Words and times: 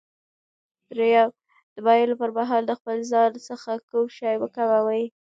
دریم: 0.91 1.29
د 1.73 1.77
ویلو 1.85 2.19
پر 2.21 2.29
مهال 2.37 2.63
د 2.67 2.71
خپل 2.79 2.97
ځان 3.11 3.31
څخه 3.47 3.71
کوم 3.89 4.05
شی 4.15 4.33
مه 4.41 4.47
کموئ. 4.55 5.03